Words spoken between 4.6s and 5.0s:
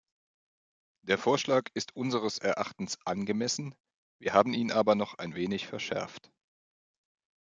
aber